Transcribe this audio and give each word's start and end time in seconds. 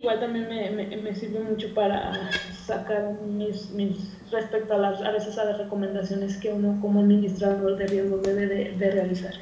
Igual 0.00 0.18
también 0.18 0.48
me, 0.48 0.70
me, 0.70 0.96
me, 0.96 1.14
sirve 1.14 1.40
mucho 1.40 1.74
para 1.74 2.32
sacar 2.64 3.20
mis, 3.20 3.70
mis 3.72 4.16
respecto 4.30 4.72
a, 4.72 4.78
las, 4.78 5.02
a 5.02 5.10
veces 5.10 5.36
a 5.36 5.44
las 5.44 5.58
recomendaciones 5.58 6.38
que 6.38 6.50
uno 6.50 6.78
como 6.80 7.00
administrador 7.00 7.76
de 7.76 7.86
riesgo 7.86 8.16
debe 8.16 8.46
de, 8.46 8.76
de 8.78 8.90
realizar. 8.90 9.34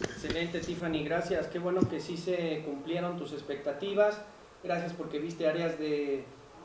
Excelente, 0.00 0.60
Tiffany, 0.60 1.04
gracias. 1.04 1.48
Qué 1.48 1.58
bueno 1.58 1.82
que 1.86 2.00
sí 2.00 2.16
se 2.16 2.62
cumplieron 2.64 3.18
tus 3.18 3.34
expectativas. 3.34 4.22
Gracias 4.62 4.94
porque 4.94 5.18
viste 5.18 5.46
áreas 5.46 5.78
de, 5.78 6.24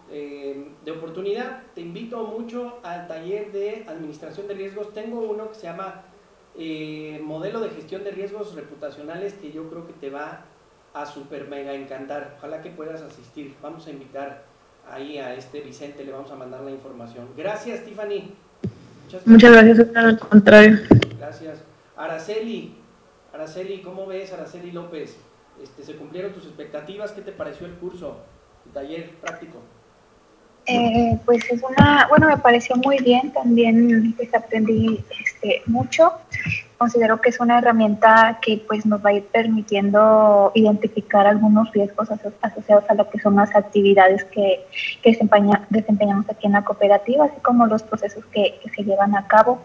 eh, 0.09 0.65
de 0.85 0.91
oportunidad. 0.91 1.63
Te 1.75 1.81
invito 1.81 2.23
mucho 2.23 2.79
al 2.83 3.09
taller 3.09 3.51
de 3.51 3.83
administración 3.85 4.47
de 4.47 4.53
riesgos. 4.53 4.93
Tengo 4.93 5.19
uno 5.19 5.49
que 5.49 5.55
se 5.55 5.63
llama 5.63 6.03
eh, 6.57 7.19
Modelo 7.21 7.59
de 7.59 7.69
gestión 7.71 8.05
de 8.05 8.11
riesgos 8.11 8.55
reputacionales 8.55 9.33
que 9.33 9.51
yo 9.51 9.69
creo 9.69 9.85
que 9.85 9.93
te 9.93 10.09
va 10.09 10.45
a 10.93 11.05
super 11.05 11.47
mega 11.47 11.73
encantar. 11.73 12.35
Ojalá 12.37 12.61
que 12.61 12.69
puedas 12.69 13.01
asistir. 13.01 13.55
Vamos 13.61 13.87
a 13.87 13.91
invitar 13.91 14.43
ahí 14.89 15.17
a 15.17 15.33
este 15.33 15.61
Vicente, 15.61 16.03
le 16.03 16.11
vamos 16.11 16.31
a 16.31 16.35
mandar 16.35 16.61
la 16.61 16.71
información. 16.71 17.29
Gracias, 17.37 17.83
Tiffany. 17.83 18.33
Muchas 19.25 19.51
gracias, 19.51 19.95
al 19.95 20.19
contrario. 20.19 20.79
Gracias. 21.17 21.59
Araceli, 21.95 22.75
Araceli, 23.33 23.81
¿cómo 23.81 24.05
ves, 24.05 24.31
Araceli 24.33 24.71
López? 24.71 25.17
Este, 25.61 25.83
¿Se 25.83 25.95
cumplieron 25.95 26.31
tus 26.31 26.45
expectativas? 26.45 27.11
¿Qué 27.11 27.21
te 27.21 27.31
pareció 27.31 27.67
el 27.67 27.73
curso, 27.73 28.17
el 28.65 28.71
taller 28.71 29.09
práctico? 29.15 29.59
Eh, 30.65 31.19
pues 31.25 31.43
es 31.49 31.61
una, 31.63 32.07
bueno, 32.09 32.27
me 32.27 32.37
pareció 32.37 32.75
muy 32.75 32.97
bien, 32.99 33.33
también 33.33 34.13
pues 34.15 34.33
aprendí 34.33 35.03
este, 35.25 35.63
mucho. 35.65 36.13
Considero 36.79 37.19
que 37.19 37.27
es 37.27 37.41
una 37.41 37.57
herramienta 37.57 38.39
que 38.41 38.63
pues 38.65 38.85
nos 38.85 39.05
va 39.05 39.09
a 39.09 39.13
ir 39.13 39.25
permitiendo 39.25 40.53
identificar 40.55 41.27
algunos 41.27 41.69
riesgos 41.73 42.07
asociados 42.41 42.85
a 42.87 42.93
lo 42.93 43.09
que 43.09 43.19
son 43.19 43.35
las 43.35 43.53
actividades 43.53 44.23
que, 44.23 44.65
que 45.03 45.09
desempeñamos 45.69 46.29
aquí 46.29 46.47
en 46.47 46.53
la 46.53 46.63
cooperativa, 46.63 47.25
así 47.25 47.35
como 47.41 47.67
los 47.67 47.83
procesos 47.83 48.23
que, 48.27 48.61
que 48.63 48.69
se 48.69 48.83
llevan 48.85 49.13
a 49.17 49.27
cabo 49.27 49.59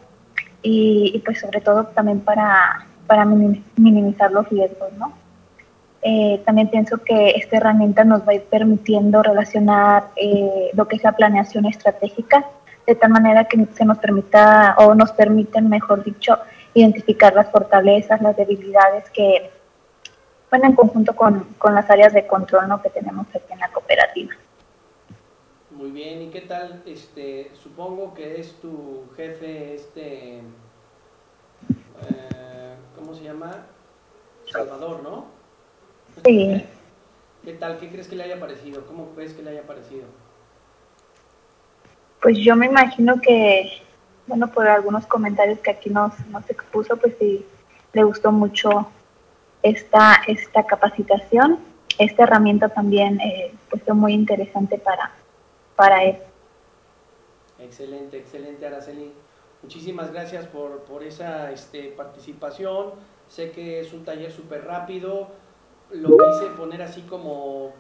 y, 0.61 1.13
y, 1.15 1.21
pues 1.21 1.39
sobre 1.39 1.61
todo 1.61 1.85
también 1.85 2.19
para, 2.19 2.85
para 3.07 3.25
minimizar 3.25 4.33
los 4.33 4.49
riesgos, 4.49 4.93
¿no? 4.99 5.13
Eh, 6.03 6.43
también 6.45 6.69
pienso 6.69 6.99
que 6.99 7.31
esta 7.31 7.59
herramienta 7.59 8.03
nos 8.03 8.23
va 8.23 8.33
a 8.33 8.35
ir 8.35 8.43
permitiendo 8.43 9.23
relacionar 9.23 10.09
eh, 10.17 10.71
lo 10.75 10.89
que 10.89 10.97
es 10.97 11.05
la 11.05 11.13
planeación 11.13 11.65
estratégica 11.65 12.45
de 12.89 12.95
tal 12.97 13.11
manera 13.11 13.45
que 13.45 13.67
se 13.73 13.85
nos 13.85 13.99
permita 13.99 14.75
o 14.79 14.95
nos 14.95 15.13
permiten, 15.13 15.69
mejor 15.69 16.05
dicho, 16.05 16.39
identificar 16.75 17.35
las 17.35 17.51
fortalezas, 17.51 18.21
las 18.21 18.37
debilidades 18.37 19.09
que, 19.11 19.51
bueno, 20.51 20.67
en 20.67 20.75
conjunto 20.75 21.15
con, 21.15 21.45
con 21.59 21.75
las 21.75 21.89
áreas 21.89 22.13
de 22.13 22.27
control 22.27 22.69
¿no? 22.69 22.83
que 22.83 22.91
tenemos 22.91 23.27
aquí 23.29 23.53
en 23.53 23.61
la 23.61 23.71
cooperativa. 23.71 24.35
Muy 25.71 25.91
bien, 25.91 26.23
¿y 26.23 26.31
qué 26.31 26.43
tal? 26.43 26.83
Este, 26.87 27.51
supongo 27.55 28.15
que 28.15 28.41
es 28.41 28.53
tu 28.61 29.05
jefe, 29.17 29.75
este, 29.75 30.39
eh, 30.39 30.43
¿cómo 32.97 33.15
se 33.15 33.25
llama? 33.25 33.67
Salvador, 34.51 35.03
¿no? 35.03 35.27
Sí. 36.25 36.65
¿Qué 37.45 37.53
tal? 37.55 37.79
¿Qué 37.79 37.91
crees 37.91 38.09
que 38.09 38.17
le 38.17 38.25
haya 38.25 38.39
parecido? 38.39 38.87
¿Cómo 38.87 39.11
crees 39.15 39.35
que 39.35 39.43
le 39.43 39.51
haya 39.51 39.63
parecido? 39.63 40.05
Pues 42.23 42.39
yo 42.39 42.57
me 42.57 42.67
imagino 42.67 43.21
que, 43.21 43.83
bueno, 44.27 44.51
por 44.51 44.67
algunos 44.67 45.07
comentarios 45.07 45.59
que 45.61 45.71
aquí 45.71 45.91
nos, 45.91 46.13
nos 46.29 46.49
expuso, 46.51 46.97
pues 46.97 47.15
sí, 47.19 47.47
le 47.93 48.05
gustó 48.05 48.33
mucho 48.33 48.89
esta, 49.63 50.23
esta 50.27 50.65
capacitación. 50.65 51.59
Esta 51.99 52.25
herramienta 52.25 52.69
también 52.69 53.21
eh, 53.21 53.55
pues 53.71 53.83
fue 53.85 53.95
muy 53.95 54.15
interesante 54.15 54.79
para, 54.79 55.13
para 55.77 56.03
él. 56.05 56.19
Excelente, 57.61 58.19
excelente, 58.19 58.67
Araceli. 58.67 59.13
Muchísimas 59.63 60.13
gracias 60.13 60.47
por, 60.47 60.81
por 60.85 61.05
esa 61.05 61.53
este, 61.53 61.91
participación. 61.91 62.93
Sé 63.29 63.53
que 63.53 63.81
es 63.81 63.93
un 63.93 64.05
taller 64.05 64.33
súper 64.33 64.65
rápido 64.65 65.31
lo 65.91 66.17
quise 66.17 66.47
poner 66.57 66.83
así 66.83 67.03
como, 67.03 67.73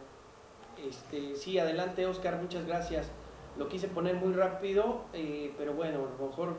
este, 0.88 1.34
sí, 1.36 1.58
adelante 1.58 2.06
Oscar, 2.06 2.40
muchas 2.40 2.66
gracias. 2.66 3.10
Lo 3.56 3.68
quise 3.68 3.88
poner 3.88 4.16
muy 4.16 4.32
rápido, 4.32 5.02
eh, 5.12 5.54
pero 5.56 5.74
bueno, 5.74 5.98
a 5.98 6.22
lo 6.22 6.28
mejor 6.28 6.56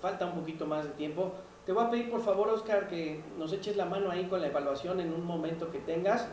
falta 0.00 0.26
un 0.26 0.40
poquito 0.40 0.66
más 0.66 0.84
de 0.84 0.90
tiempo. 0.90 1.32
Te 1.66 1.72
voy 1.72 1.84
a 1.84 1.90
pedir 1.90 2.10
por 2.10 2.20
favor, 2.20 2.48
Oscar, 2.48 2.88
que 2.88 3.22
nos 3.38 3.52
eches 3.52 3.76
la 3.76 3.84
mano 3.84 4.10
ahí 4.10 4.26
con 4.26 4.40
la 4.40 4.48
evaluación 4.48 4.98
en 5.00 5.12
un 5.12 5.24
momento 5.24 5.70
que 5.70 5.78
tengas, 5.78 6.28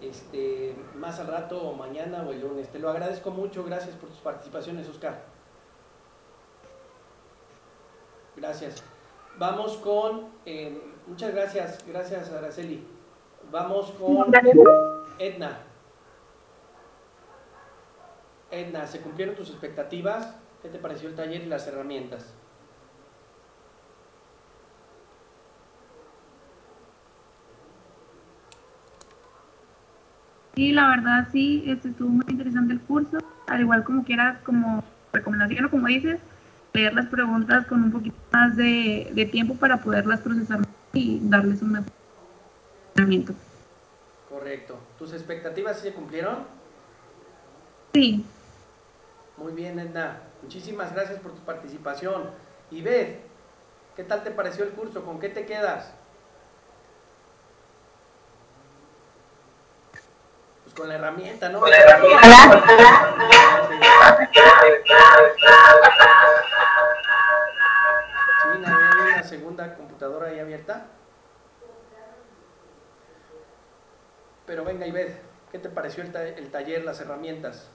este, 0.00 0.74
más 0.94 1.20
al 1.20 1.26
rato 1.26 1.60
o 1.60 1.74
mañana 1.74 2.24
o 2.26 2.32
el 2.32 2.40
lunes. 2.40 2.70
Te 2.70 2.78
lo 2.78 2.88
agradezco 2.88 3.30
mucho, 3.30 3.64
gracias 3.64 3.96
por 3.96 4.08
tus 4.08 4.18
participaciones, 4.18 4.88
Oscar. 4.88 5.24
Gracias. 8.36 8.82
Vamos 9.38 9.76
con, 9.76 10.28
eh, 10.46 10.80
muchas 11.06 11.34
gracias, 11.34 11.84
gracias 11.86 12.30
Araceli. 12.30 12.86
Vamos 13.50 13.90
con 13.92 14.32
Edna. 15.18 15.69
Edna, 18.50 18.86
¿se 18.86 19.00
cumplieron 19.00 19.36
tus 19.36 19.50
expectativas? 19.50 20.34
¿Qué 20.62 20.68
te 20.68 20.78
pareció 20.78 21.08
el 21.08 21.14
taller 21.14 21.42
y 21.42 21.46
las 21.46 21.66
herramientas? 21.66 22.34
Sí, 30.54 30.72
la 30.72 30.88
verdad 30.88 31.28
sí, 31.32 31.64
este, 31.66 31.88
estuvo 31.88 32.08
muy 32.08 32.24
interesante 32.28 32.72
el 32.74 32.80
curso, 32.80 33.18
al 33.46 33.60
igual 33.60 33.84
como 33.84 34.04
quieras, 34.04 34.42
como 34.42 34.84
recomendación 35.12 35.64
o 35.64 35.70
como 35.70 35.86
dices, 35.86 36.18
leer 36.74 36.92
las 36.92 37.06
preguntas 37.06 37.66
con 37.66 37.84
un 37.84 37.92
poquito 37.92 38.16
más 38.32 38.56
de, 38.56 39.10
de 39.12 39.26
tiempo 39.26 39.54
para 39.54 39.78
poderlas 39.78 40.20
procesar 40.20 40.60
y 40.92 41.20
darles 41.22 41.62
un 41.62 41.72
mejor 41.72 41.92
Correcto. 44.28 44.78
¿Tus 44.98 45.12
expectativas 45.12 45.78
se 45.78 45.92
cumplieron? 45.92 46.38
Sí. 47.94 48.24
Muy 49.40 49.52
bien, 49.52 49.78
Edna. 49.78 50.20
Muchísimas 50.42 50.92
gracias 50.92 51.18
por 51.18 51.32
tu 51.32 51.40
participación. 51.40 52.30
Y 52.70 52.82
Beth, 52.82 53.22
¿qué 53.96 54.04
tal 54.04 54.22
te 54.22 54.30
pareció 54.30 54.64
el 54.64 54.70
curso? 54.72 55.02
¿Con 55.02 55.18
qué 55.18 55.30
te 55.30 55.46
quedas? 55.46 55.94
Pues 60.62 60.74
con 60.74 60.90
la 60.90 60.96
herramienta, 60.96 61.48
¿no? 61.48 61.60
Con 61.60 61.70
la 61.70 61.78
herramienta. 61.78 62.22
China, 68.42 68.90
¿hay 68.92 69.12
una 69.14 69.22
segunda 69.22 69.74
computadora 69.74 70.28
ahí 70.28 70.38
abierta? 70.38 70.84
Pero 74.44 74.64
venga 74.66 74.84
ve, 74.92 75.16
¿qué 75.50 75.58
te 75.58 75.70
pareció 75.70 76.02
el, 76.02 76.14
el 76.14 76.50
taller, 76.50 76.84
las 76.84 77.00
herramientas? 77.00 77.70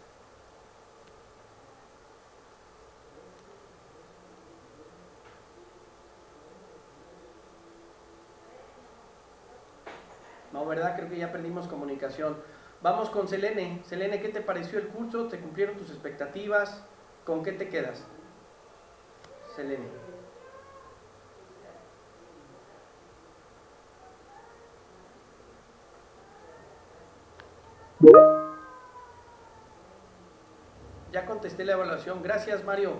¿Verdad? 10.67 10.95
Creo 10.95 11.09
que 11.09 11.17
ya 11.17 11.31
perdimos 11.31 11.67
comunicación. 11.67 12.37
Vamos 12.81 13.09
con 13.09 13.27
Selene. 13.27 13.81
Selene, 13.85 14.21
¿qué 14.21 14.29
te 14.29 14.41
pareció 14.41 14.79
el 14.79 14.87
curso? 14.87 15.27
¿Te 15.27 15.39
cumplieron 15.39 15.77
tus 15.77 15.89
expectativas? 15.89 16.83
¿Con 17.23 17.43
qué 17.43 17.51
te 17.51 17.69
quedas? 17.69 18.05
Selene. 19.55 19.87
Ya 31.11 31.25
contesté 31.25 31.63
la 31.63 31.73
evaluación. 31.73 32.21
Gracias, 32.21 32.63
Mario. 32.63 32.97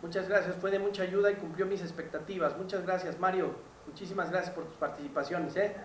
Muchas 0.00 0.28
gracias. 0.28 0.56
Fue 0.56 0.70
de 0.70 0.78
mucha 0.78 1.02
ayuda 1.02 1.30
y 1.30 1.34
cumplió 1.34 1.66
mis 1.66 1.82
expectativas. 1.82 2.56
Muchas 2.56 2.84
gracias, 2.84 3.18
Mario. 3.18 3.54
Muchísimas 3.86 4.30
gracias 4.30 4.54
por 4.54 4.64
tus 4.64 4.76
participaciones, 4.76 5.54
¿eh? 5.56 5.76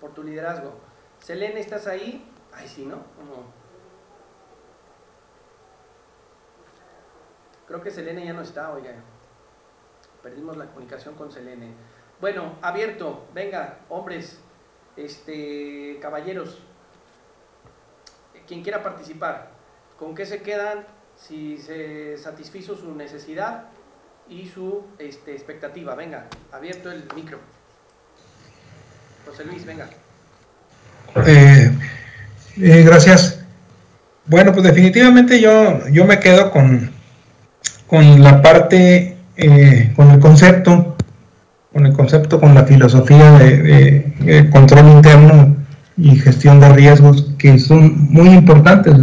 Por 0.00 0.14
tu 0.14 0.22
liderazgo. 0.22 0.74
Selene, 1.18 1.60
¿estás 1.60 1.86
ahí? 1.86 2.30
Ay, 2.52 2.68
sí, 2.68 2.86
¿no? 2.86 3.02
Creo 7.66 7.82
que 7.82 7.90
Selene 7.90 8.24
ya 8.24 8.32
no 8.32 8.42
está, 8.42 8.72
oiga. 8.72 8.94
Perdimos 10.22 10.56
la 10.56 10.66
comunicación 10.66 11.14
con 11.14 11.30
Selene. 11.30 11.72
Bueno, 12.20 12.54
abierto. 12.62 13.26
Venga, 13.34 13.80
hombres, 13.88 14.40
este, 14.96 15.98
caballeros, 16.00 16.60
quien 18.46 18.62
quiera 18.62 18.82
participar, 18.82 19.50
¿con 19.98 20.14
qué 20.14 20.24
se 20.24 20.42
quedan 20.42 20.86
si 21.14 21.58
se 21.58 22.16
satisfizo 22.16 22.74
su 22.74 22.94
necesidad 22.94 23.66
y 24.28 24.48
su 24.48 24.86
este, 24.98 25.32
expectativa? 25.32 25.94
Venga, 25.94 26.28
abierto 26.50 26.90
el 26.90 27.06
micro. 27.14 27.38
José 29.28 29.44
Luis, 29.44 29.66
venga. 29.66 29.86
Eh, 31.26 31.70
eh, 32.60 32.82
gracias. 32.82 33.40
Bueno, 34.26 34.52
pues 34.52 34.64
definitivamente 34.64 35.40
yo, 35.40 35.86
yo 35.90 36.06
me 36.06 36.18
quedo 36.18 36.50
con, 36.50 36.90
con 37.86 38.22
la 38.22 38.40
parte, 38.40 39.16
eh, 39.36 39.92
con 39.96 40.10
el 40.10 40.18
concepto, 40.18 40.96
con 41.72 41.84
el 41.84 41.92
concepto, 41.92 42.40
con 42.40 42.54
la 42.54 42.64
filosofía 42.64 43.32
de, 43.32 44.48
control 44.50 44.88
interno 44.88 45.56
y 45.98 46.16
gestión 46.16 46.60
de 46.60 46.70
riesgos 46.70 47.32
que 47.38 47.58
son 47.58 48.10
muy 48.10 48.28
importantes 48.30 48.94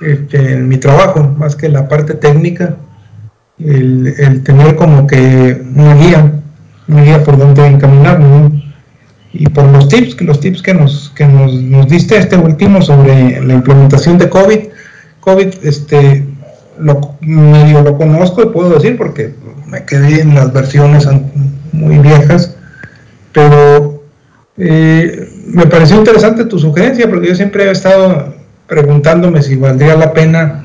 este, 0.00 0.54
en 0.54 0.68
mi 0.68 0.78
trabajo, 0.78 1.22
más 1.36 1.54
que 1.54 1.68
la 1.68 1.86
parte 1.86 2.14
técnica, 2.14 2.76
el, 3.58 4.42
tener 4.44 4.76
como 4.76 5.06
que 5.06 5.62
una 5.74 5.94
guía, 5.94 6.32
una 6.86 7.02
guía 7.02 7.24
por 7.24 7.36
donde 7.36 7.66
encaminarnos 7.66 8.67
y 9.32 9.48
por 9.48 9.64
los 9.66 9.88
tips, 9.88 10.20
los 10.22 10.40
tips 10.40 10.62
que 10.62 10.74
nos, 10.74 11.10
que 11.14 11.26
nos, 11.26 11.52
nos, 11.52 11.88
diste 11.88 12.16
este 12.16 12.36
último 12.36 12.80
sobre 12.80 13.40
la 13.42 13.54
implementación 13.54 14.18
de 14.18 14.28
COVID. 14.28 14.58
COVID, 15.20 15.48
este, 15.64 16.24
lo, 16.78 17.16
medio 17.20 17.82
lo 17.82 17.96
conozco 17.96 18.42
y 18.42 18.46
puedo 18.46 18.70
decir 18.70 18.96
porque 18.96 19.34
me 19.66 19.84
quedé 19.84 20.22
en 20.22 20.34
las 20.34 20.52
versiones 20.52 21.06
muy 21.72 21.98
viejas, 21.98 22.56
pero 23.32 24.02
eh, 24.56 25.28
me 25.46 25.66
pareció 25.66 25.96
interesante 25.96 26.44
tu 26.46 26.58
sugerencia 26.58 27.08
porque 27.08 27.28
yo 27.28 27.34
siempre 27.34 27.64
he 27.64 27.70
estado 27.70 28.34
preguntándome 28.66 29.42
si 29.42 29.56
valdría 29.56 29.94
la 29.94 30.12
pena 30.12 30.64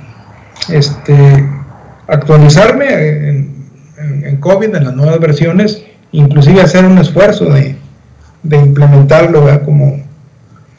este, 0.69 1.13
actualizarme 2.07 3.49
en 3.97 4.37
COVID, 4.39 4.75
en 4.75 4.83
las 4.85 4.95
nuevas 4.95 5.19
versiones, 5.19 5.83
inclusive 6.11 6.61
hacer 6.61 6.85
un 6.85 6.97
esfuerzo 6.97 7.45
de, 7.45 7.77
de 8.43 8.57
implementarlo 8.57 9.45
como, 9.63 10.01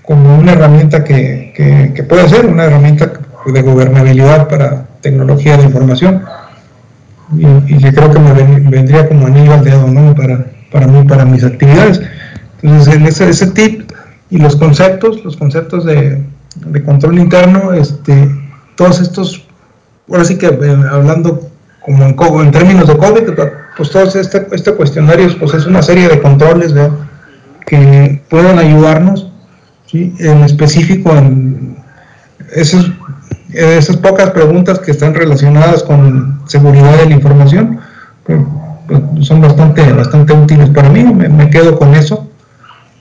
como 0.03 0.39
una 0.39 0.53
herramienta 0.53 1.03
que, 1.03 1.53
que, 1.95 2.03
puede 2.05 2.29
ser 2.29 2.47
una 2.47 2.65
herramienta 2.65 3.11
de 3.47 3.63
gobernabilidad 3.63 4.49
para 4.49 4.87
tecnología 5.01 5.57
de 5.57 5.65
información. 5.65 6.23
Y, 7.37 7.79
que 7.79 7.93
creo 7.93 8.11
que 8.11 8.19
me 8.21 8.33
vendría 8.71 9.09
como 9.09 9.27
anillo 9.27 9.55
al 9.55 9.65
dedo 9.65 9.89
¿no? 9.89 10.15
para, 10.15 10.47
para 10.71 10.87
mí, 10.87 11.07
para 11.09 11.25
mis 11.25 11.43
actividades. 11.43 12.01
Entonces, 12.63 12.97
ese, 13.03 13.31
ese 13.31 13.47
tip 13.49 13.91
y 14.31 14.39
los 14.39 14.57
conceptos, 14.57 15.25
los 15.25 15.37
conceptos 15.37 15.85
de, 15.85 16.23
de 16.67 16.83
control 16.83 17.19
interno, 17.19 17.73
este, 17.73 18.31
todos 18.77 19.01
estos, 19.01 19.47
ahora 20.09 20.25
sí 20.25 20.37
que 20.37 20.47
eh, 20.47 20.77
hablando 20.91 21.49
como 21.81 22.05
en, 22.05 22.47
en, 22.47 22.51
términos 22.53 22.89
de 22.89 22.97
COVID, 22.97 23.23
pues 23.77 23.91
todo 23.91 24.05
este, 24.05 24.47
este 24.53 24.73
cuestionario 24.73 25.29
pues 25.39 25.55
es 25.55 25.67
una 25.67 25.83
serie 25.83 26.09
de 26.09 26.21
controles, 26.21 26.73
¿verdad? 26.73 26.97
Que 27.67 28.23
puedan 28.29 28.59
ayudarnos, 28.59 29.31
¿sí? 29.87 30.15
en 30.19 30.45
específico 30.45 31.17
en 31.17 31.77
esas, 32.55 32.87
esas 33.53 33.97
pocas 33.97 34.31
preguntas 34.31 34.79
que 34.79 34.91
están 34.91 35.15
relacionadas 35.15 35.83
con 35.83 36.43
seguridad 36.47 36.97
de 36.99 37.07
la 37.07 37.15
información, 37.15 37.81
pues, 38.25 38.41
pues, 38.87 39.27
son 39.27 39.41
bastante, 39.41 39.93
bastante 39.93 40.33
útiles 40.33 40.71
para 40.71 40.89
mí, 40.91 41.05
me, 41.05 41.51
quedo 41.51 41.79
con 41.79 41.95
eso. 41.95 42.29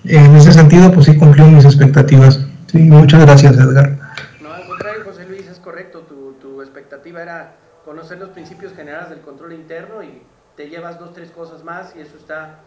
En 0.05 0.35
ese 0.35 0.51
sentido, 0.51 0.91
pues 0.91 1.05
sí 1.05 1.17
cumplió 1.17 1.45
mis 1.47 1.65
expectativas. 1.65 2.39
Sí, 2.67 2.79
muchas 2.79 3.21
gracias, 3.21 3.55
Edgar. 3.55 3.97
No, 4.41 4.51
al 4.51 4.67
contrario, 4.67 5.01
José 5.05 5.25
Luis, 5.25 5.47
es 5.47 5.59
correcto. 5.59 5.99
Tu, 5.99 6.33
tu 6.41 6.61
expectativa 6.61 7.21
era 7.21 7.55
conocer 7.85 8.17
los 8.19 8.29
principios 8.29 8.73
generales 8.73 9.09
del 9.09 9.21
control 9.21 9.53
interno 9.53 10.03
y 10.03 10.21
te 10.55 10.69
llevas 10.69 10.99
dos, 10.99 11.13
tres 11.13 11.31
cosas 11.31 11.63
más 11.63 11.93
y 11.97 12.01
eso 12.01 12.17
está 12.17 12.59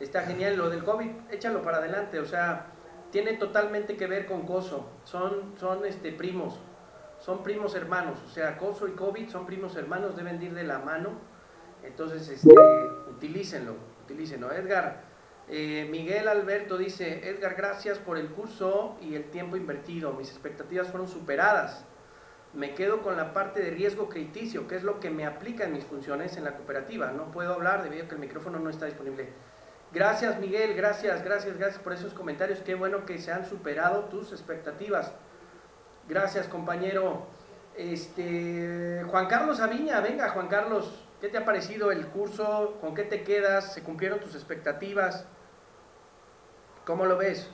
está 0.00 0.22
genial. 0.22 0.56
Lo 0.56 0.70
del 0.70 0.84
COVID, 0.84 1.10
échalo 1.30 1.62
para 1.62 1.78
adelante, 1.78 2.18
o 2.18 2.24
sea, 2.24 2.66
tiene 3.10 3.34
totalmente 3.34 3.96
que 3.96 4.06
ver 4.06 4.26
con 4.26 4.46
COSO. 4.46 4.88
Son, 5.04 5.54
son 5.58 5.84
este, 5.86 6.12
primos, 6.12 6.60
son 7.18 7.42
primos 7.42 7.74
hermanos, 7.74 8.18
o 8.24 8.28
sea, 8.28 8.58
COSO 8.58 8.88
y 8.88 8.92
COVID 8.92 9.28
son 9.28 9.46
primos 9.46 9.76
hermanos, 9.76 10.16
deben 10.16 10.42
ir 10.42 10.54
de 10.54 10.64
la 10.64 10.78
mano. 10.78 11.10
Entonces, 11.82 12.28
este, 12.28 12.52
utilícenlo, 13.08 13.74
utilícenlo. 14.04 14.52
Edgar, 14.52 15.04
eh, 15.48 15.86
Miguel 15.90 16.26
Alberto 16.26 16.76
dice, 16.76 17.28
Edgar, 17.28 17.54
gracias 17.54 17.98
por 17.98 18.18
el 18.18 18.28
curso 18.30 18.96
y 19.00 19.14
el 19.14 19.30
tiempo 19.30 19.56
invertido. 19.56 20.12
Mis 20.12 20.30
expectativas 20.30 20.88
fueron 20.88 21.08
superadas. 21.08 21.84
Me 22.52 22.74
quedo 22.74 23.02
con 23.02 23.16
la 23.16 23.32
parte 23.32 23.62
de 23.62 23.70
riesgo 23.70 24.08
crediticio, 24.08 24.66
que 24.66 24.76
es 24.76 24.82
lo 24.82 24.98
que 24.98 25.10
me 25.10 25.26
aplica 25.26 25.64
en 25.64 25.72
mis 25.72 25.84
funciones 25.84 26.36
en 26.36 26.44
la 26.44 26.56
cooperativa. 26.56 27.12
No 27.12 27.30
puedo 27.30 27.52
hablar 27.52 27.82
debido 27.82 28.04
a 28.04 28.08
que 28.08 28.14
el 28.14 28.20
micrófono 28.20 28.58
no 28.58 28.70
está 28.70 28.86
disponible. 28.86 29.28
Gracias 29.92 30.38
Miguel, 30.38 30.74
gracias, 30.74 31.24
gracias, 31.24 31.56
gracias 31.56 31.82
por 31.82 31.92
esos 31.92 32.12
comentarios. 32.12 32.60
Qué 32.60 32.74
bueno 32.74 33.06
que 33.06 33.18
se 33.18 33.32
han 33.32 33.48
superado 33.48 34.04
tus 34.04 34.32
expectativas. 34.32 35.12
Gracias 36.08 36.48
compañero. 36.48 37.26
Este, 37.76 39.04
Juan 39.10 39.26
Carlos 39.26 39.60
Aviña, 39.60 40.00
venga 40.00 40.30
Juan 40.30 40.48
Carlos, 40.48 40.94
¿qué 41.20 41.28
te 41.28 41.36
ha 41.36 41.44
parecido 41.44 41.92
el 41.92 42.06
curso? 42.06 42.78
¿Con 42.80 42.94
qué 42.94 43.02
te 43.02 43.22
quedas? 43.22 43.74
¿Se 43.74 43.82
cumplieron 43.82 44.18
tus 44.18 44.34
expectativas? 44.34 45.26
¿Cómo 46.86 47.04
lo 47.04 47.18
ves? 47.18 47.50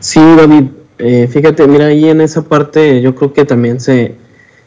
Sí, 0.00 0.20
David, 0.36 0.70
eh, 0.98 1.26
fíjate, 1.28 1.66
mira, 1.66 1.86
ahí 1.86 2.10
en 2.10 2.20
esa 2.20 2.42
parte 2.42 3.00
yo 3.00 3.14
creo 3.14 3.32
que 3.32 3.46
también 3.46 3.80
se, 3.80 4.16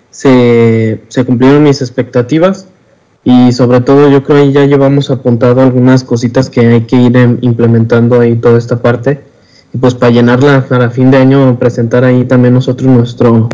se, 0.10 1.04
se 1.10 1.25
cumplieron 1.25 1.62
mis 1.62 1.81
expectativas 1.81 2.68
y 3.24 3.51
sobre 3.51 3.81
todo 3.81 4.10
yo 4.10 4.24
creo 4.24 4.38
ahí 4.38 4.51
ya 4.51 4.66
llevamos 4.66 5.12
apuntado 5.12 5.62
algunas 5.62 6.04
cositas 6.04 6.50
que 6.50 6.62
hay 6.62 6.81
que 6.81 6.95
ir 6.95 7.18
em, 7.18 7.38
implementando 7.42 8.19
ahí 8.19 8.36
toda 8.36 8.57
esta 8.57 8.81
parte 8.81 9.24
y 9.74 9.77
pues 9.77 9.94
para 9.94 10.12
llenarla 10.12 10.66
para 10.68 10.89
fin 10.89 11.12
de 11.12 11.18
año 11.18 11.57
presentar 11.60 12.04
ahí 12.04 12.25
también 12.25 12.54
nosotros 12.54 12.89
nuestro 12.89 13.50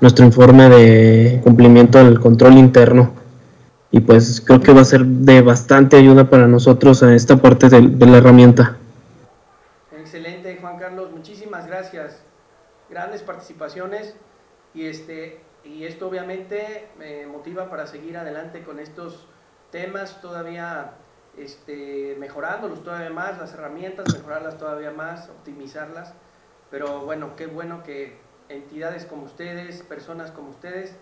nuestro 0.00 0.24
informe 0.24 0.68
de 0.68 1.40
cumplimiento 1.42 2.02
del 2.02 2.18
control 2.20 2.54
interno 2.54 3.12
y 3.90 4.00
pues 4.00 4.42
creo 4.44 4.60
que 4.60 4.72
va 4.72 4.80
a 4.80 4.84
ser 4.84 5.04
de 5.04 5.40
bastante 5.40 5.96
ayuda 5.96 6.28
para 6.28 6.48
nosotros 6.48 7.02
a 7.04 7.14
esta 7.14 7.36
parte 7.36 7.68
de, 7.68 7.80
de 7.80 8.06
la 8.06 8.18
herramienta. 8.18 8.76
Excelente 9.96 10.58
Juan 10.60 10.78
Carlos, 10.78 11.12
muchísimas 11.12 11.68
gracias. 11.68 12.20
Grandes 12.90 13.22
participaciones 13.22 14.14
y 14.74 14.86
este 14.86 15.38
y 15.64 15.84
esto 15.84 16.08
obviamente 16.08 16.88
me 16.98 17.26
motiva 17.26 17.70
para 17.70 17.86
seguir 17.86 18.16
adelante 18.16 18.62
con 18.62 18.78
estos 18.78 19.26
temas, 19.70 20.20
todavía 20.20 20.92
este, 21.38 22.16
mejorándolos 22.18 22.82
todavía 22.82 23.10
más, 23.10 23.38
las 23.38 23.54
herramientas, 23.54 24.12
mejorarlas 24.14 24.58
todavía 24.58 24.90
más, 24.90 25.28
optimizarlas. 25.28 26.14
Pero 26.70 27.00
bueno, 27.00 27.34
qué 27.36 27.46
bueno 27.46 27.82
que 27.82 28.18
entidades 28.48 29.06
como 29.06 29.24
ustedes, 29.24 29.82
personas 29.82 30.30
como 30.30 30.50
ustedes, 30.50 30.96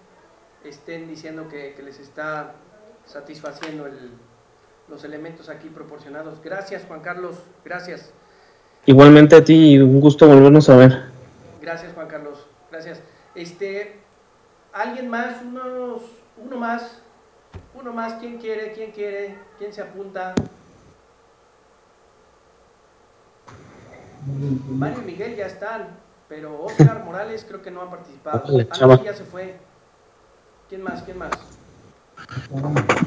estén 0.64 1.08
diciendo 1.08 1.48
que, 1.48 1.74
les 1.84 1.98
está 1.98 2.54
satisfaciendo 3.04 3.88
los 4.88 5.04
elementos 5.04 5.48
aquí 5.48 5.68
proporcionados. 5.68 6.40
Gracias, 6.42 6.84
Juan 6.86 7.00
Carlos, 7.00 7.36
gracias. 7.64 8.12
Igualmente 8.86 9.36
a 9.36 9.44
ti, 9.44 9.78
un 9.78 10.00
gusto 10.00 10.26
volvernos 10.26 10.68
a 10.68 10.76
ver. 10.76 11.02
Gracias, 11.60 11.92
Juan 11.94 12.08
Carlos, 12.08 12.46
gracias. 12.70 13.00
Este, 13.34 14.01
¿Alguien 14.72 15.08
más? 15.08 15.42
Unos, 15.42 16.02
uno 16.42 16.56
más. 16.56 16.98
Uno 17.78 17.92
más. 17.92 18.14
¿Quién 18.14 18.38
quiere? 18.38 18.72
¿Quién 18.72 18.90
quiere? 18.90 19.36
¿Quién 19.58 19.72
se 19.72 19.82
apunta? 19.82 20.34
Mario 24.70 24.98
y 25.02 25.06
Miguel 25.06 25.36
ya 25.36 25.46
están, 25.46 25.88
pero 26.28 26.62
Oscar 26.62 27.02
Morales 27.04 27.44
creo 27.46 27.60
que 27.60 27.70
no 27.70 27.82
ha 27.82 27.90
participado. 27.90 28.44
Ah, 28.70 29.00
ya 29.04 29.14
se 29.14 29.24
fue. 29.24 29.56
¿Quién 30.68 30.82
más? 30.82 31.02
¿Quién 31.02 31.18
más? 31.18 31.32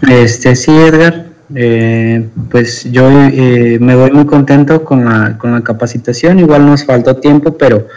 Este, 0.10 0.56
sí, 0.56 0.72
Edgar. 0.72 1.28
Eh, 1.54 2.28
pues 2.50 2.92
yo 2.92 3.08
eh, 3.08 3.78
me 3.80 3.96
voy 3.96 4.12
muy 4.12 4.26
contento 4.26 4.84
con 4.84 5.06
la, 5.06 5.38
con 5.38 5.54
la 5.54 5.62
capacitación. 5.62 6.40
Igual 6.40 6.66
nos 6.66 6.86
faltó 6.86 7.16
tiempo, 7.18 7.58
pero 7.58 7.88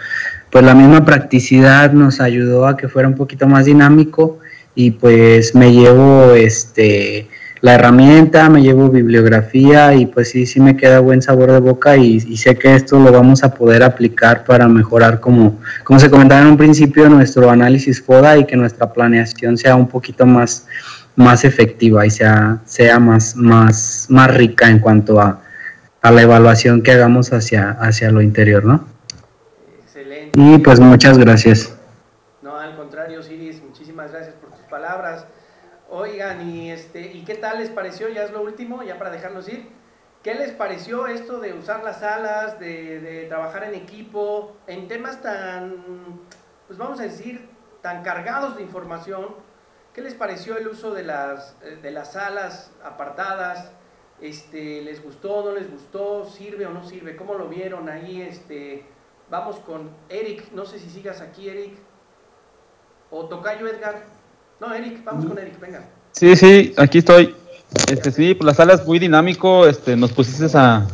pues 0.51 0.63
la 0.63 0.73
misma 0.73 1.05
practicidad 1.05 1.91
nos 1.93 2.19
ayudó 2.19 2.67
a 2.67 2.77
que 2.77 2.87
fuera 2.87 3.07
un 3.07 3.15
poquito 3.15 3.47
más 3.47 3.65
dinámico 3.65 4.39
y 4.75 4.91
pues 4.91 5.55
me 5.55 5.71
llevo 5.71 6.33
este 6.33 7.27
la 7.61 7.75
herramienta, 7.75 8.49
me 8.49 8.61
llevo 8.61 8.89
bibliografía 8.89 9.93
y 9.93 10.05
pues 10.05 10.29
sí, 10.29 10.45
sí 10.45 10.61
me 10.61 10.77
queda 10.77 10.99
buen 10.99 11.21
sabor 11.21 11.51
de 11.51 11.59
boca 11.59 11.97
y, 11.97 12.19
sé 12.37 12.55
que 12.55 12.73
esto 12.73 12.99
lo 12.99 13.11
vamos 13.11 13.43
a 13.43 13.53
poder 13.53 13.83
aplicar 13.83 14.45
para 14.45 14.67
mejorar 14.67 15.19
como, 15.19 15.59
como 15.83 15.99
se 15.99 16.09
comentaba 16.09 16.41
en 16.41 16.47
un 16.47 16.57
principio 16.57 17.09
nuestro 17.09 17.49
análisis 17.49 18.01
FODA 18.01 18.37
y 18.37 18.45
que 18.45 18.55
nuestra 18.55 18.93
planeación 18.93 19.57
sea 19.57 19.75
un 19.75 19.87
poquito 19.87 20.25
más, 20.25 20.67
más 21.17 21.43
efectiva 21.43 22.05
y 22.05 22.11
sea, 22.11 22.59
sea 22.63 22.97
más, 22.99 23.35
más, 23.35 24.05
más 24.09 24.33
rica 24.33 24.69
en 24.69 24.79
cuanto 24.79 25.19
a, 25.19 25.41
a 26.01 26.11
la 26.11 26.21
evaluación 26.21 26.81
que 26.81 26.91
hagamos 26.91 27.33
hacia, 27.33 27.71
hacia 27.71 28.09
lo 28.09 28.21
interior, 28.21 28.63
¿no? 28.63 28.98
Y 30.41 30.57
pues 30.59 30.79
muchas 30.79 31.17
gracias. 31.17 31.77
No, 32.41 32.55
al 32.55 32.77
contrario, 32.77 33.21
Siris, 33.21 33.61
muchísimas 33.61 34.13
gracias 34.13 34.35
por 34.35 34.51
tus 34.51 34.65
palabras. 34.67 35.25
Oigan, 35.89 36.49
y 36.49 36.71
este, 36.71 37.11
¿y 37.11 37.25
qué 37.25 37.35
tal 37.35 37.59
les 37.59 37.69
pareció? 37.69 38.07
Ya 38.07 38.23
es 38.23 38.31
lo 38.31 38.41
último, 38.41 38.81
ya 38.81 38.97
para 38.97 39.09
dejarlos 39.09 39.49
ir. 39.49 39.67
¿Qué 40.23 40.35
les 40.35 40.51
pareció 40.51 41.07
esto 41.07 41.41
de 41.41 41.51
usar 41.51 41.83
las 41.83 41.99
salas, 41.99 42.57
de, 42.57 43.01
de, 43.01 43.25
trabajar 43.25 43.65
en 43.65 43.75
equipo, 43.75 44.55
en 44.65 44.87
temas 44.87 45.21
tan, 45.21 46.21
pues 46.67 46.79
vamos 46.79 47.01
a 47.01 47.03
decir, 47.03 47.49
tan 47.81 48.01
cargados 48.01 48.55
de 48.55 48.63
información? 48.63 49.35
¿Qué 49.93 50.01
les 50.01 50.13
pareció 50.13 50.57
el 50.57 50.69
uso 50.69 50.93
de 50.93 51.03
las, 51.03 51.57
de 51.81 51.91
las 51.91 52.13
salas 52.13 52.71
apartadas? 52.81 53.73
Este, 54.21 54.83
¿Les 54.83 55.03
gustó, 55.03 55.43
no 55.43 55.51
les 55.51 55.69
gustó? 55.69 56.23
¿Sirve 56.23 56.65
o 56.65 56.69
no 56.69 56.85
sirve? 56.85 57.17
¿Cómo 57.17 57.33
lo 57.33 57.49
vieron 57.49 57.89
ahí? 57.89 58.21
Este, 58.21 58.85
vamos 59.29 59.57
con 59.57 59.89
Eric, 60.09 60.51
no 60.53 60.65
sé 60.65 60.79
si 60.79 60.89
sigas 60.89 61.21
aquí, 61.21 61.49
Eric. 61.49 61.73
O 63.11 63.25
Tocayo 63.25 63.67
Edgar. 63.67 64.05
No, 64.59 64.73
Eric, 64.73 65.03
vamos 65.03 65.25
con 65.25 65.37
Eric, 65.37 65.59
venga. 65.59 65.85
Sí, 66.11 66.35
sí, 66.35 66.73
aquí 66.77 66.99
estoy. 66.99 67.35
Este, 67.91 68.11
sí, 68.11 68.33
pues 68.33 68.45
la 68.45 68.53
sala 68.53 68.73
es 68.73 68.85
muy 68.85 68.99
dinámico, 68.99 69.67
este, 69.67 69.95
nos 69.95 70.11
pusiste 70.11 70.45
a, 70.57 70.85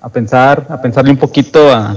a 0.00 0.08
pensar, 0.08 0.66
a 0.68 0.80
pensarle 0.80 1.10
un 1.10 1.16
poquito, 1.16 1.72
a, 1.72 1.94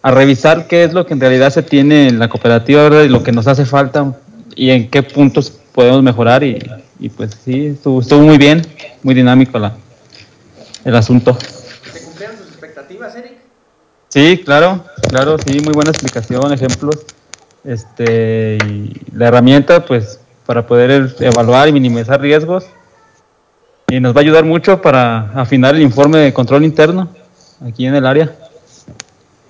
a 0.00 0.10
revisar 0.10 0.66
qué 0.66 0.84
es 0.84 0.94
lo 0.94 1.04
que 1.04 1.12
en 1.12 1.20
realidad 1.20 1.50
se 1.50 1.62
tiene 1.62 2.08
en 2.08 2.18
la 2.18 2.28
cooperativa, 2.28 2.82
¿verdad? 2.84 3.02
Y 3.02 3.08
lo 3.08 3.22
que 3.22 3.32
nos 3.32 3.46
hace 3.46 3.66
falta 3.66 4.18
y 4.56 4.70
en 4.70 4.90
qué 4.90 5.02
puntos 5.02 5.50
podemos 5.50 6.02
mejorar 6.02 6.42
y, 6.42 6.58
y 6.98 7.10
pues 7.10 7.32
sí, 7.44 7.66
estuvo, 7.66 8.00
estuvo, 8.00 8.20
muy 8.20 8.38
bien, 8.38 8.62
muy 9.02 9.14
dinámico 9.14 9.58
la, 9.58 9.74
el 10.84 10.96
asunto. 10.96 11.36
¿Se 11.92 12.02
cumplieron 12.02 12.36
tus 12.36 12.48
expectativas, 12.48 13.14
Eric? 13.14 13.38
Sí, 14.14 14.40
claro, 14.44 14.84
claro, 15.08 15.36
sí, 15.38 15.58
muy 15.58 15.72
buena 15.72 15.90
explicación, 15.90 16.52
ejemplos. 16.52 17.04
Este, 17.64 18.58
y 18.64 18.92
la 19.12 19.26
herramienta, 19.26 19.84
pues, 19.84 20.20
para 20.46 20.64
poder 20.64 21.16
evaluar 21.18 21.66
y 21.66 21.72
minimizar 21.72 22.20
riesgos. 22.20 22.64
Y 23.88 23.98
nos 23.98 24.14
va 24.14 24.20
a 24.20 24.22
ayudar 24.22 24.44
mucho 24.44 24.80
para 24.80 25.32
afinar 25.32 25.74
el 25.74 25.82
informe 25.82 26.18
de 26.18 26.32
control 26.32 26.62
interno 26.62 27.08
aquí 27.66 27.86
en 27.86 27.96
el 27.96 28.06
área. 28.06 28.32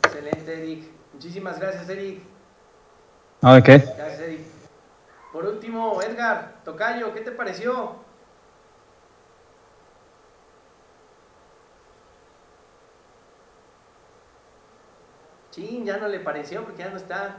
Excelente, 0.03 0.63
Eric. 0.63 0.85
Muchísimas 1.13 1.61
gracias, 1.61 1.87
Eric. 1.91 2.21
¿Ah, 3.43 3.61
qué? 3.63 3.73
Gracias, 3.73 4.21
Eric. 4.21 4.41
Por 5.31 5.45
último, 5.45 6.01
Edgar, 6.01 6.55
Tocayo, 6.65 7.13
¿qué 7.13 7.21
te 7.21 7.33
pareció? 7.33 7.97
Sí, 15.55 15.83
ya 15.85 15.99
no 15.99 16.09
le 16.09 16.19
pareció 16.19 16.65
porque 16.65 16.83
ya 16.83 16.91
no 16.91 16.97
está. 16.97 17.37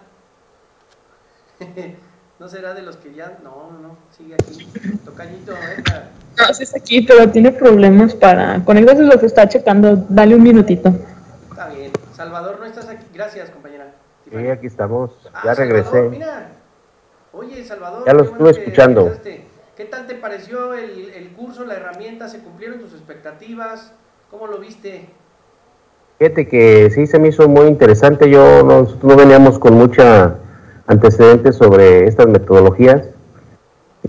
no 2.40 2.48
será 2.48 2.74
de 2.74 2.82
los 2.82 2.96
que 2.96 3.14
ya. 3.14 3.40
No, 3.44 3.72
no, 3.82 3.98
sigue 4.16 4.36
aquí. 4.36 4.66
Tocayito, 5.04 5.52
Edgar. 5.52 6.12
No, 6.38 6.54
sí 6.54 6.64
está 6.64 6.78
aquí, 6.78 7.02
pero 7.02 7.30
tiene 7.30 7.52
problemas 7.52 8.16
para. 8.16 8.64
Conectarse 8.64 9.04
lo 9.04 9.20
que 9.20 9.26
está 9.26 9.50
checando. 9.50 10.06
Dale 10.08 10.34
un 10.34 10.44
minutito. 10.44 10.94
Está 11.50 11.68
bien. 11.68 11.92
Salvador, 12.14 12.58
no 12.58 12.66
estás 12.66 12.88
aquí. 12.88 13.06
Gracias, 13.14 13.50
compañera. 13.50 13.94
Sí, 14.30 14.48
aquí 14.48 14.68
estamos. 14.68 15.12
Ah, 15.34 15.42
Ya 15.44 15.54
regresé. 15.54 15.90
Salvador, 15.90 16.12
mira. 16.12 16.50
Oye, 17.34 17.66
Salvador. 17.66 18.04
Ya 18.06 18.14
lo 18.14 18.24
qué 18.24 18.32
estuve 18.32 18.50
escuchando. 18.52 19.02
regresaste. 19.02 19.46
¿Qué 19.76 19.84
tal 19.84 20.08
te 20.08 20.16
pareció 20.16 20.74
el, 20.74 21.10
el 21.10 21.34
curso, 21.34 21.66
la 21.66 21.74
herramienta? 21.74 22.30
¿Se 22.30 22.40
cumplieron 22.40 22.80
tus 22.80 22.94
expectativas? 22.94 23.92
¿Cómo 24.32 24.48
lo 24.48 24.58
viste? 24.58 25.10
Fíjate 26.18 26.48
que 26.48 26.90
sí 26.92 27.08
se 27.08 27.20
me 27.20 27.28
hizo 27.28 27.50
muy 27.50 27.68
interesante. 27.68 28.30
Yo 28.30 28.64
no, 28.64 28.84
nosotros 28.84 29.04
no 29.04 29.18
veníamos 29.18 29.60
con 29.60 29.74
mucha 29.74 30.36
antecedentes 30.88 31.56
sobre 31.56 32.08
estas 32.08 32.28
metodologías, 32.28 33.10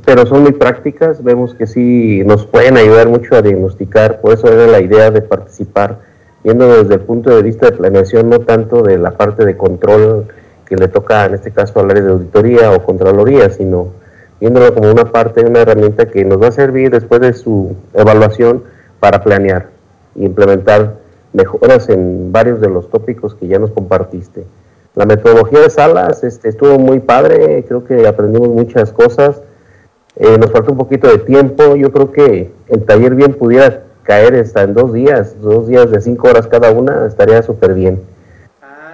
pero 0.05 0.25
son 0.25 0.43
muy 0.43 0.53
prácticas. 0.53 1.25
Vemos 1.25 1.55
que 1.55 1.67
sí 1.67 2.23
nos 2.25 2.47
pueden 2.47 2.77
ayudar 2.77 3.09
mucho 3.09 3.35
a 3.35 3.43
diagnosticar. 3.43 4.21
Por 4.21 4.35
eso 4.35 4.47
era 4.53 4.69
la 4.69 4.81
idea 4.81 5.11
de 5.11 5.21
participar, 5.21 5.99
viendo 6.45 6.81
desde 6.81 6.95
el 6.95 7.01
punto 7.01 7.35
de 7.35 7.43
vista 7.43 7.67
de 7.67 7.77
planeación, 7.77 8.31
no 8.31 8.39
tanto 8.39 8.83
de 8.83 8.99
la 8.99 9.13
parte 9.13 9.45
de 9.45 9.57
control 9.57 10.29
que 10.65 10.77
le 10.77 10.87
toca 10.87 11.25
en 11.25 11.35
este 11.35 11.51
caso 11.51 11.81
área 11.81 12.03
de 12.03 12.11
auditoría 12.11 12.71
o 12.71 12.85
contraloría, 12.85 13.51
sino 13.51 13.89
viéndolo 14.41 14.73
como 14.75 14.93
una 14.93 15.11
parte, 15.11 15.45
una 15.45 15.63
herramienta 15.63 16.07
que 16.07 16.25
nos 16.25 16.41
va 16.41 16.49
a 16.49 16.53
servir 16.53 16.91
después 16.91 17.21
de 17.21 17.33
su 17.33 17.75
evaluación 17.95 18.63
para 19.01 19.25
planear 19.25 19.71
y 20.15 20.25
implementar 20.25 21.06
mejoras 21.37 21.91
en 21.91 22.33
varios 22.33 22.61
de 22.61 22.69
los 22.69 22.89
tópicos 22.89 23.35
que 23.35 23.47
ya 23.47 23.59
nos 23.59 23.71
compartiste. 23.71 24.45
La 24.95 25.05
metodología 25.05 25.61
de 25.61 25.69
salas 25.69 26.25
este, 26.25 26.49
estuvo 26.49 26.79
muy 26.79 27.01
padre, 27.01 27.63
creo 27.69 27.85
que 27.85 28.09
aprendimos 28.09 28.49
muchas 28.49 28.91
cosas. 28.91 29.43
Eh, 30.17 30.39
nos 30.39 30.51
falta 30.51 30.73
un 30.73 30.79
poquito 30.79 31.09
de 31.09 31.19
tiempo, 31.19 31.77
yo 31.77 31.93
creo 31.93 32.11
que 32.11 32.51
el 32.69 32.85
taller 32.87 33.15
bien 33.15 33.35
pudiera 33.35 33.83
caer 34.03 34.35
hasta 34.37 34.63
en 34.63 34.73
dos 34.73 34.95
días, 34.95 35.39
dos 35.43 35.69
días 35.69 35.91
de 35.91 36.01
cinco 36.01 36.29
horas 36.29 36.47
cada 36.47 36.71
una, 36.71 37.07
estaría 37.07 37.43
súper 37.43 37.75
bien, 37.75 38.01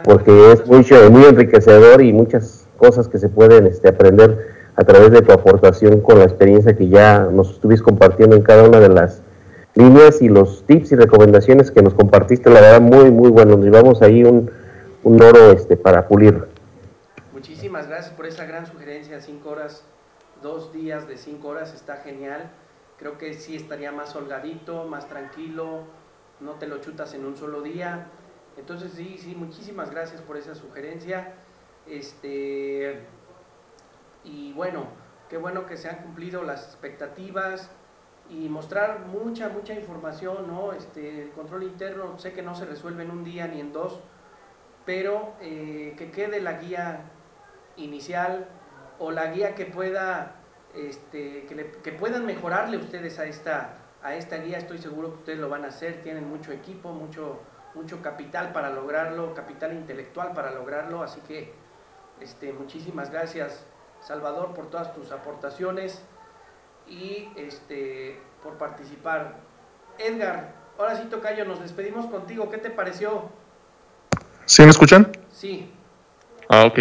porque 0.02 0.52
es 0.52 0.66
mucho, 0.66 0.96
muy 1.12 1.24
enriquecedor 1.24 2.02
y 2.02 2.12
muchas 2.12 2.66
cosas 2.76 3.06
que 3.06 3.20
se 3.20 3.28
pueden 3.28 3.68
este, 3.68 3.88
aprender 3.88 4.48
a 4.74 4.82
través 4.82 5.12
de 5.12 5.22
tu 5.22 5.30
aportación 5.30 6.00
con 6.00 6.18
la 6.18 6.24
experiencia 6.24 6.74
que 6.74 6.88
ya 6.88 7.28
nos 7.32 7.52
estuviste 7.52 7.84
compartiendo 7.84 8.34
en 8.34 8.42
cada 8.42 8.64
una 8.64 8.80
de 8.80 8.88
las 8.88 9.21
líneas 9.74 10.20
y 10.22 10.28
los 10.28 10.64
tips 10.66 10.92
y 10.92 10.96
recomendaciones 10.96 11.70
que 11.70 11.82
nos 11.82 11.94
compartiste, 11.94 12.50
la 12.50 12.60
verdad, 12.60 12.80
muy, 12.80 13.10
muy 13.10 13.30
bueno. 13.30 13.56
Nos 13.56 13.64
llevamos 13.64 14.02
ahí 14.02 14.24
un, 14.24 14.50
un 15.02 15.22
oro 15.22 15.52
este, 15.52 15.76
para 15.76 16.08
pulir. 16.08 16.46
Muchísimas 17.32 17.88
gracias 17.88 18.14
por 18.14 18.26
esa 18.26 18.44
gran 18.44 18.66
sugerencia. 18.66 19.20
Cinco 19.20 19.50
horas, 19.50 19.84
dos 20.42 20.72
días 20.72 21.08
de 21.08 21.16
cinco 21.16 21.48
horas 21.48 21.74
está 21.74 21.96
genial. 21.98 22.50
Creo 22.98 23.18
que 23.18 23.34
sí 23.34 23.56
estaría 23.56 23.92
más 23.92 24.14
holgadito, 24.14 24.84
más 24.84 25.08
tranquilo. 25.08 25.80
No 26.40 26.52
te 26.52 26.66
lo 26.66 26.78
chutas 26.78 27.14
en 27.14 27.24
un 27.24 27.36
solo 27.36 27.62
día. 27.62 28.06
Entonces 28.58 28.92
sí, 28.92 29.16
sí, 29.18 29.34
muchísimas 29.34 29.90
gracias 29.90 30.20
por 30.20 30.36
esa 30.36 30.54
sugerencia. 30.54 31.34
Este 31.88 33.00
y 34.24 34.52
bueno, 34.52 34.86
qué 35.28 35.36
bueno 35.36 35.66
que 35.66 35.76
se 35.76 35.88
han 35.88 35.96
cumplido 35.96 36.44
las 36.44 36.64
expectativas 36.64 37.70
y 38.32 38.48
mostrar 38.48 39.00
mucha, 39.00 39.50
mucha 39.50 39.74
información, 39.74 40.46
¿no? 40.46 40.72
Este, 40.72 41.22
el 41.22 41.30
control 41.30 41.64
interno 41.64 42.18
sé 42.18 42.32
que 42.32 42.42
no 42.42 42.54
se 42.54 42.64
resuelve 42.64 43.02
en 43.02 43.10
un 43.10 43.24
día 43.24 43.46
ni 43.46 43.60
en 43.60 43.72
dos, 43.72 44.00
pero 44.86 45.34
eh, 45.40 45.94
que 45.98 46.10
quede 46.10 46.40
la 46.40 46.54
guía 46.54 47.10
inicial 47.76 48.48
o 48.98 49.10
la 49.10 49.26
guía 49.26 49.54
que 49.54 49.66
pueda, 49.66 50.36
este, 50.74 51.44
que, 51.46 51.92
puedan 51.92 52.24
mejorarle 52.24 52.78
ustedes 52.78 53.18
a 53.18 53.26
esta, 53.26 53.74
a 54.02 54.14
esta 54.14 54.38
guía, 54.38 54.58
estoy 54.58 54.78
seguro 54.78 55.10
que 55.12 55.18
ustedes 55.18 55.38
lo 55.38 55.50
van 55.50 55.64
a 55.64 55.68
hacer, 55.68 56.02
tienen 56.02 56.26
mucho 56.28 56.52
equipo, 56.52 56.92
mucho, 56.92 57.40
mucho 57.74 58.00
capital 58.00 58.52
para 58.52 58.70
lograrlo, 58.70 59.34
capital 59.34 59.74
intelectual 59.74 60.32
para 60.32 60.52
lograrlo, 60.52 61.02
así 61.02 61.20
que 61.20 61.52
este, 62.20 62.52
muchísimas 62.52 63.10
gracias 63.10 63.66
Salvador 64.00 64.54
por 64.54 64.70
todas 64.70 64.94
tus 64.94 65.12
aportaciones 65.12 66.02
y 66.88 67.28
este, 67.36 68.20
por 68.42 68.54
participar. 68.58 69.36
Edgar, 69.98 70.54
ahora 70.78 70.96
sí 70.96 71.04
Tocayo, 71.10 71.44
nos 71.44 71.60
despedimos 71.60 72.06
contigo, 72.06 72.50
¿qué 72.50 72.58
te 72.58 72.70
pareció? 72.70 73.30
¿Sí 74.46 74.62
me 74.62 74.70
escuchan? 74.70 75.08
Sí, 75.30 75.68
Ah, 76.48 76.64
ok. 76.64 76.80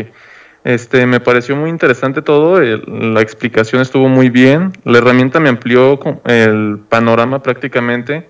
Este, 0.63 1.05
me 1.05 1.20
pareció 1.20 1.55
muy 1.55 1.70
interesante 1.70 2.22
todo, 2.22 2.58
el- 2.58 3.13
la 3.13 3.22
explicación 3.22 3.81
estuvo 3.81 4.10
muy 4.10 4.29
bien, 4.29 4.74
la 4.84 4.98
herramienta 5.00 5.39
me 5.39 5.50
amplió 5.50 5.98
el 6.25 6.79
panorama 6.89 7.41
prácticamente, 7.41 8.29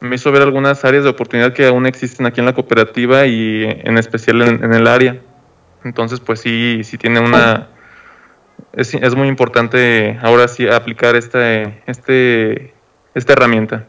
me 0.00 0.16
hizo 0.16 0.32
ver 0.32 0.42
algunas 0.42 0.84
áreas 0.84 1.04
de 1.04 1.10
oportunidad 1.10 1.52
que 1.52 1.66
aún 1.66 1.86
existen 1.86 2.26
aquí 2.26 2.40
en 2.40 2.46
la 2.46 2.54
cooperativa 2.54 3.26
y 3.26 3.64
en 3.64 3.98
especial 3.98 4.42
en, 4.42 4.64
en 4.64 4.74
el 4.74 4.86
área. 4.86 5.20
Entonces, 5.84 6.20
pues 6.20 6.40
sí, 6.40 6.82
sí 6.84 6.98
tiene 6.98 7.20
una... 7.20 7.68
Es, 8.72 8.94
es 8.94 9.14
muy 9.14 9.28
importante 9.28 10.18
ahora 10.22 10.46
sí 10.48 10.68
aplicar 10.68 11.16
este, 11.16 11.82
este, 11.86 12.72
esta 13.14 13.32
herramienta. 13.32 13.86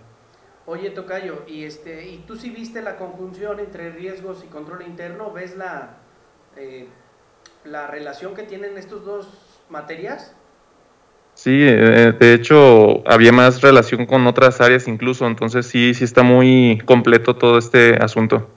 Oye, 0.66 0.90
Tocayo, 0.92 1.44
y 1.48 1.66
este, 1.66 2.08
¿y 2.08 2.24
tú 2.28 2.36
sí 2.36 2.50
viste 2.50 2.82
la 2.82 2.98
conjunción 2.98 3.60
entre 3.60 3.92
riesgos 3.92 4.44
y 4.44 4.48
control 4.48 4.84
interno? 4.84 5.32
¿Ves 5.32 5.58
la, 5.58 5.98
eh, 6.56 6.88
la 7.66 7.88
relación 7.88 8.34
que 8.34 8.44
tienen 8.44 8.78
estos 8.78 9.06
dos 9.06 9.28
materias? 9.70 10.34
Sí, 11.34 11.58
eh, 11.62 12.14
de 12.20 12.34
hecho 12.34 13.08
había 13.08 13.32
más 13.32 13.62
relación 13.62 14.06
con 14.06 14.28
otras 14.28 14.62
áreas 14.62 14.88
incluso, 14.88 15.26
entonces 15.28 15.66
sí, 15.66 15.94
sí 15.94 16.04
está 16.04 16.24
muy 16.24 16.82
completo 16.86 17.36
todo 17.36 17.58
este 17.58 17.96
asunto. 17.96 18.48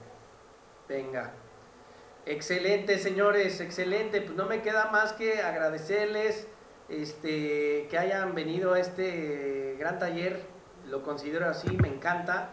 Excelente, 2.25 2.97
señores, 2.97 3.61
excelente. 3.61 4.21
Pues 4.21 4.35
no 4.35 4.45
me 4.45 4.61
queda 4.61 4.89
más 4.91 5.13
que 5.13 5.41
agradecerles 5.41 6.47
este, 6.89 7.87
que 7.89 7.97
hayan 7.97 8.33
venido 8.33 8.73
a 8.73 8.79
este 8.79 9.75
gran 9.77 9.99
taller. 9.99 10.43
Lo 10.87 11.03
considero 11.03 11.47
así, 11.47 11.77
me 11.77 11.87
encanta. 11.87 12.49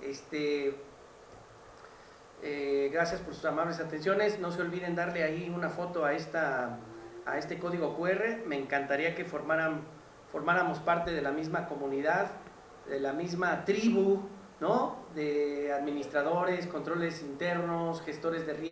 Este, 0.00 0.76
eh, 2.42 2.90
gracias 2.92 3.20
por 3.20 3.34
sus 3.34 3.44
amables 3.44 3.80
atenciones. 3.80 4.38
No 4.38 4.52
se 4.52 4.62
olviden 4.62 4.94
darle 4.94 5.24
ahí 5.24 5.52
una 5.54 5.70
foto 5.70 6.04
a, 6.04 6.12
esta, 6.14 6.78
a 7.24 7.38
este 7.38 7.58
código 7.58 7.96
QR. 7.96 8.46
Me 8.46 8.56
encantaría 8.56 9.14
que 9.14 9.24
formaran, 9.24 9.82
formáramos 10.30 10.78
parte 10.78 11.12
de 11.12 11.22
la 11.22 11.32
misma 11.32 11.66
comunidad 11.66 12.30
de 12.88 13.00
la 13.00 13.12
misma 13.12 13.64
tribu, 13.64 14.22
¿no? 14.60 14.96
De 15.14 15.72
administradores, 15.72 16.66
controles 16.66 17.22
internos, 17.22 18.02
gestores 18.02 18.46
de 18.46 18.54
riesgo 18.54 18.64